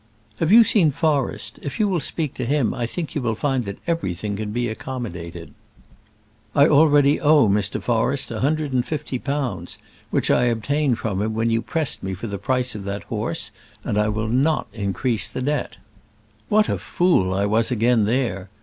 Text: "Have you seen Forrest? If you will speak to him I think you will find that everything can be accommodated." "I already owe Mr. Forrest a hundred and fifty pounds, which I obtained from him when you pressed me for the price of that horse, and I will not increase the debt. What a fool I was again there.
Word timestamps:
"Have 0.39 0.51
you 0.51 0.63
seen 0.63 0.89
Forrest? 0.91 1.59
If 1.61 1.79
you 1.79 1.87
will 1.87 1.99
speak 1.99 2.33
to 2.33 2.43
him 2.45 2.73
I 2.73 2.87
think 2.87 3.13
you 3.13 3.21
will 3.21 3.35
find 3.35 3.65
that 3.65 3.77
everything 3.85 4.35
can 4.35 4.49
be 4.49 4.67
accommodated." 4.67 5.53
"I 6.55 6.65
already 6.67 7.21
owe 7.21 7.47
Mr. 7.47 7.79
Forrest 7.79 8.31
a 8.31 8.39
hundred 8.39 8.73
and 8.73 8.83
fifty 8.83 9.19
pounds, 9.19 9.77
which 10.09 10.31
I 10.31 10.45
obtained 10.45 10.97
from 10.97 11.21
him 11.21 11.35
when 11.35 11.51
you 11.51 11.61
pressed 11.61 12.01
me 12.01 12.15
for 12.15 12.25
the 12.25 12.39
price 12.39 12.73
of 12.73 12.83
that 12.85 13.03
horse, 13.13 13.51
and 13.83 13.95
I 13.95 14.09
will 14.09 14.27
not 14.27 14.65
increase 14.73 15.27
the 15.27 15.39
debt. 15.43 15.77
What 16.49 16.67
a 16.67 16.79
fool 16.79 17.31
I 17.35 17.45
was 17.45 17.69
again 17.69 18.05
there. 18.05 18.49